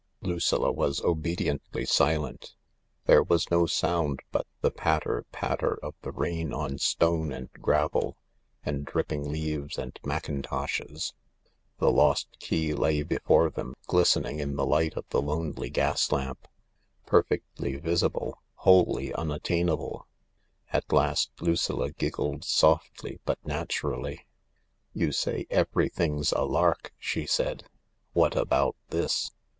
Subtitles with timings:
[0.23, 2.55] Lucilla was obediently silent.
[3.05, 8.17] There was no sound but the patter patter of the rain on stone and gravel
[8.65, 11.13] and dripping leaves and mackintoshes.
[11.77, 16.47] The lost key lay before them glistening in the light of the lonely gas lamp—
[17.05, 20.07] perfectly visible, wholly unattainable.
[20.73, 24.25] At last Lucilla giggled softly but naturally."
[24.95, 27.65] You say everything's a lark," she said."
[28.13, 29.29] What about this